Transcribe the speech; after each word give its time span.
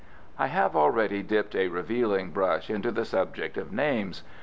I 0.39 0.47
have 0.47 0.75
already 0.75 1.21
dipped 1.21 1.53
a 1.55 1.67
revealing 1.67 2.31
brush 2.31 2.71
into 2.71 2.89
the 2.89 3.05
subject 3.05 3.55
of 3.55 3.71
names. 3.71 4.23